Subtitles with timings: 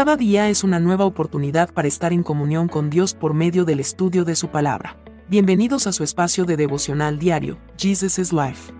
[0.00, 3.80] Cada día es una nueva oportunidad para estar en comunión con Dios por medio del
[3.80, 4.96] estudio de su palabra.
[5.28, 8.72] Bienvenidos a su espacio de devocional diario, Jesus is Life.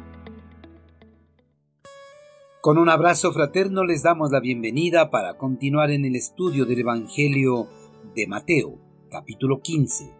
[2.63, 7.69] Con un abrazo fraterno les damos la bienvenida para continuar en el estudio del Evangelio
[8.17, 8.79] de Mateo,
[9.11, 10.11] capítulo 15,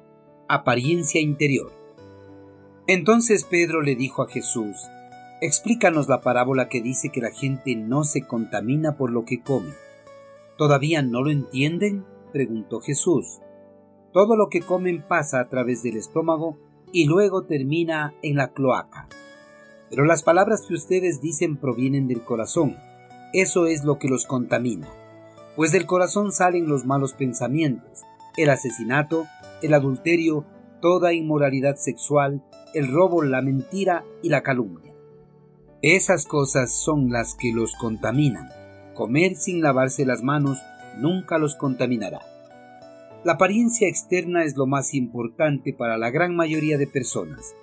[0.51, 1.73] Apariencia Interior.
[2.87, 4.77] Entonces Pedro le dijo a Jesús,
[5.41, 9.71] Explícanos la parábola que dice que la gente no se contamina por lo que come.
[10.61, 12.05] ¿Todavía no lo entienden?
[12.35, 13.41] preguntó Jesús.
[14.13, 16.59] Todo lo que comen pasa a través del estómago
[16.93, 19.09] y luego termina en la cloaca.
[19.89, 22.77] Pero las palabras que ustedes dicen provienen del corazón.
[23.33, 24.87] Eso es lo que los contamina.
[25.57, 28.03] Pues del corazón salen los malos pensamientos,
[28.37, 29.25] el asesinato,
[29.63, 30.45] el adulterio,
[30.83, 34.93] toda inmoralidad sexual, el robo, la mentira y la calumnia.
[35.81, 38.60] Esas cosas son las que los contaminan.
[39.01, 40.59] Comer sin lavarse las manos
[40.99, 42.21] nunca los contaminará.
[43.25, 47.55] La apariencia externa es lo más importante para la gran mayoría de personas.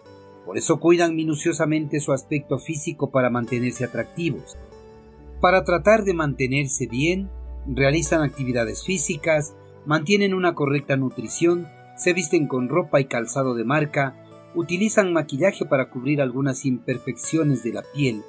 [0.48, 4.58] Por eso cuidan minuciosamente su aspecto físico para mantenerse atractivos.
[5.40, 7.30] Para tratar de mantenerse bien,
[7.68, 9.54] realizan actividades físicas,
[9.86, 14.16] mantienen una correcta nutrición, se visten con ropa y calzado de marca,
[14.56, 18.24] utilizan maquillaje para cubrir algunas imperfecciones de la piel,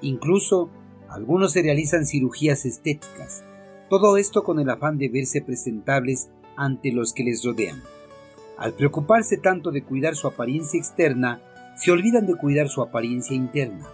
[0.00, 0.70] incluso
[1.14, 3.44] algunos se realizan cirugías estéticas.
[3.88, 7.80] Todo esto con el afán de verse presentables ante los que les rodean.
[8.58, 11.40] Al preocuparse tanto de cuidar su apariencia externa,
[11.76, 13.86] se olvidan de cuidar su apariencia interna,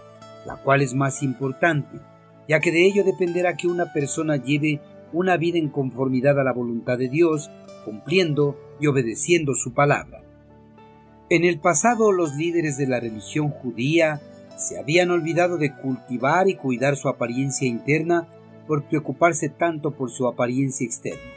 [0.47, 1.99] la cual es más importante,
[2.49, 4.81] ya que de ello dependerá que una persona lleve
[5.13, 7.51] una vida en conformidad a la voluntad de Dios,
[7.85, 10.23] cumpliendo y obedeciendo su palabra.
[11.29, 14.21] En el pasado los líderes de la religión judía
[14.57, 18.27] se habían olvidado de cultivar y cuidar su apariencia interna
[18.67, 21.31] por preocuparse tanto por su apariencia externa.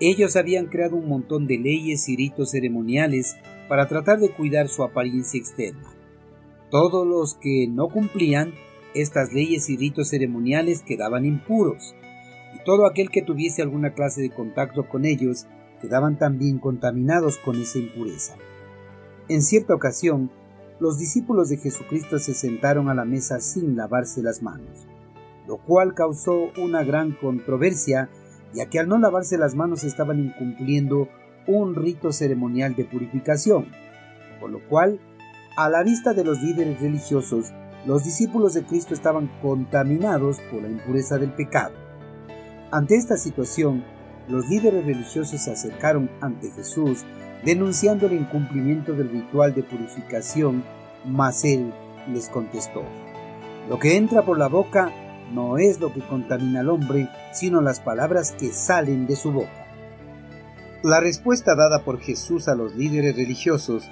[0.00, 3.36] Ellos habían creado un montón de leyes y ritos ceremoniales
[3.68, 5.94] para tratar de cuidar su apariencia externa.
[6.70, 8.52] Todos los que no cumplían
[8.94, 11.94] estas leyes y ritos ceremoniales quedaban impuros,
[12.54, 15.46] y todo aquel que tuviese alguna clase de contacto con ellos
[15.80, 18.36] quedaban también contaminados con esa impureza.
[19.28, 20.30] En cierta ocasión,
[20.80, 24.86] los discípulos de Jesucristo se sentaron a la mesa sin lavarse las manos,
[25.46, 28.08] lo cual causó una gran controversia,
[28.52, 31.08] ya que al no lavarse las manos estaban incumpliendo
[31.46, 33.66] un rito ceremonial de purificación,
[34.40, 35.00] por lo cual,
[35.56, 37.52] a la vista de los líderes religiosos,
[37.86, 41.74] los discípulos de Cristo estaban contaminados por la impureza del pecado.
[42.72, 43.84] Ante esta situación,
[44.26, 47.04] los líderes religiosos se acercaron ante Jesús
[47.44, 50.64] denunciando el incumplimiento del ritual de purificación,
[51.04, 51.72] mas él
[52.12, 52.82] les contestó,
[53.68, 54.92] Lo que entra por la boca
[55.32, 59.66] no es lo que contamina al hombre, sino las palabras que salen de su boca.
[60.82, 63.90] La respuesta dada por Jesús a los líderes religiosos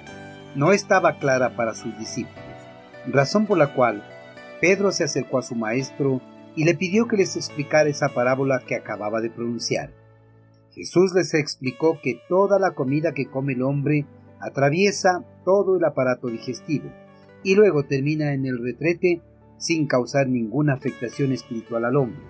[0.55, 2.37] no estaba clara para sus discípulos,
[3.07, 4.03] razón por la cual
[4.61, 6.21] Pedro se acercó a su maestro
[6.55, 9.89] y le pidió que les explicara esa parábola que acababa de pronunciar.
[10.73, 14.05] Jesús les explicó que toda la comida que come el hombre
[14.39, 16.89] atraviesa todo el aparato digestivo
[17.43, 19.21] y luego termina en el retrete
[19.57, 22.23] sin causar ninguna afectación espiritual al hombre.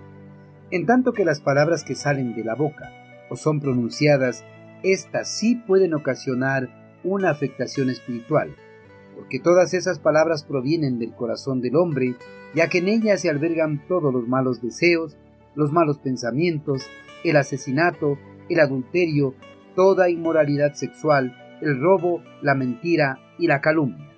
[0.70, 2.92] En tanto que las palabras que salen de la boca
[3.30, 4.44] o son pronunciadas,
[4.82, 8.54] éstas sí pueden ocasionar una afectación espiritual,
[9.14, 12.14] porque todas esas palabras provienen del corazón del hombre,
[12.54, 15.16] ya que en ellas se albergan todos los malos deseos,
[15.54, 16.86] los malos pensamientos,
[17.24, 18.18] el asesinato,
[18.48, 19.34] el adulterio,
[19.74, 24.10] toda inmoralidad sexual, el robo, la mentira y la calumnia.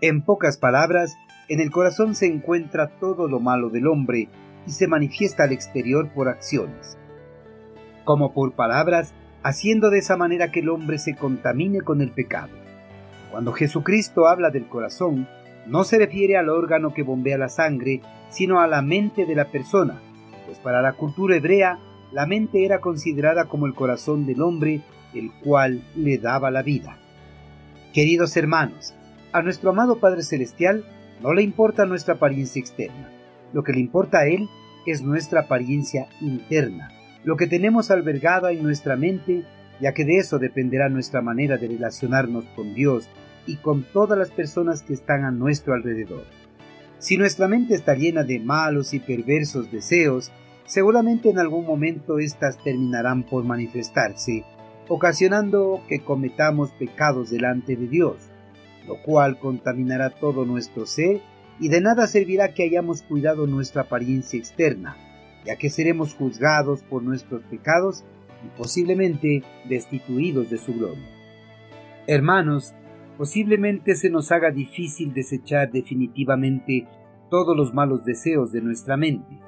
[0.00, 1.16] En pocas palabras,
[1.48, 4.28] en el corazón se encuentra todo lo malo del hombre
[4.66, 6.98] y se manifiesta al exterior por acciones.
[8.04, 12.52] Como por palabras, haciendo de esa manera que el hombre se contamine con el pecado.
[13.30, 15.28] Cuando Jesucristo habla del corazón,
[15.66, 18.00] no se refiere al órgano que bombea la sangre,
[18.30, 20.00] sino a la mente de la persona,
[20.46, 21.78] pues para la cultura hebrea
[22.12, 24.82] la mente era considerada como el corazón del hombre,
[25.14, 26.98] el cual le daba la vida.
[27.92, 28.94] Queridos hermanos,
[29.32, 30.84] a nuestro amado Padre Celestial
[31.22, 33.10] no le importa nuestra apariencia externa,
[33.52, 34.48] lo que le importa a Él
[34.86, 36.90] es nuestra apariencia interna,
[37.24, 39.44] lo que tenemos albergada en nuestra mente,
[39.80, 43.08] ya que de eso dependerá nuestra manera de relacionarnos con Dios
[43.46, 46.24] y con todas las personas que están a nuestro alrededor.
[46.98, 50.32] Si nuestra mente está llena de malos y perversos deseos,
[50.68, 54.44] seguramente en algún momento éstas terminarán por manifestarse,
[54.86, 58.16] ocasionando que cometamos pecados delante de Dios,
[58.86, 61.20] lo cual contaminará todo nuestro ser
[61.58, 64.96] y de nada servirá que hayamos cuidado nuestra apariencia externa,
[65.44, 68.04] ya que seremos juzgados por nuestros pecados
[68.44, 71.08] y posiblemente destituidos de su gloria.
[72.06, 72.74] Hermanos,
[73.16, 76.86] posiblemente se nos haga difícil desechar definitivamente
[77.30, 79.47] todos los malos deseos de nuestra mente,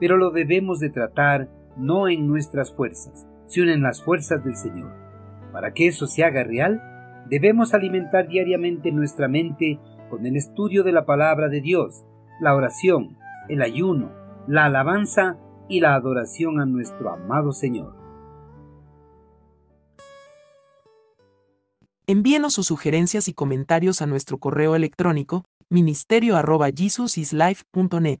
[0.00, 4.92] pero lo debemos de tratar no en nuestras fuerzas, sino en las fuerzas del Señor.
[5.52, 6.82] Para que eso se haga real,
[7.28, 9.78] debemos alimentar diariamente nuestra mente
[10.10, 12.04] con el estudio de la palabra de Dios,
[12.40, 13.18] la oración,
[13.48, 14.12] el ayuno,
[14.46, 17.96] la alabanza y la adoración a nuestro amado Señor.
[22.06, 28.20] Envíenos sus sugerencias y comentarios a nuestro correo electrónico ministerio.jesusislife.net.